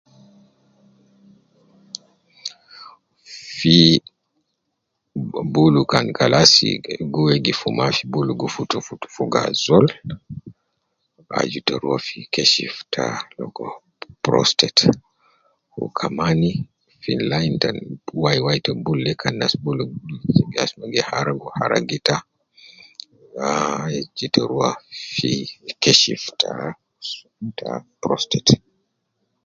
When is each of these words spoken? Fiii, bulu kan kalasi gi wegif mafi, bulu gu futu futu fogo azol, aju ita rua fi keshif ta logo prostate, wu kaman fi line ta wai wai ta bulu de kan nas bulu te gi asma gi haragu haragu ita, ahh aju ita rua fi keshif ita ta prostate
Fiii, 3.57 3.97
bulu 5.53 5.81
kan 5.91 6.05
kalasi 6.17 6.69
gi 6.87 6.93
wegif 7.29 7.59
mafi, 7.77 8.03
bulu 8.13 8.31
gu 8.39 8.47
futu 8.55 8.77
futu 8.87 9.07
fogo 9.15 9.37
azol, 9.47 9.85
aju 11.37 11.57
ita 11.61 11.73
rua 11.81 11.97
fi 12.07 12.17
keshif 12.33 12.75
ta 12.93 13.05
logo 13.37 13.65
prostate, 14.25 14.85
wu 15.75 15.85
kaman 15.99 16.41
fi 17.01 17.11
line 17.31 17.57
ta 17.61 17.69
wai 18.23 18.39
wai 18.45 18.59
ta 18.65 18.71
bulu 18.83 19.01
de 19.07 19.13
kan 19.21 19.33
nas 19.39 19.53
bulu 19.63 19.83
te 20.37 20.41
gi 20.51 20.57
asma 20.65 20.83
gi 20.93 21.01
haragu 21.09 21.47
haragu 21.57 21.93
ita, 21.99 22.15
ahh 23.47 23.81
aju 23.97 24.23
ita 24.27 24.41
rua 24.51 24.69
fi 25.13 25.31
keshif 25.83 26.21
ita 26.33 26.51
ta 27.59 27.69
prostate 28.01 28.53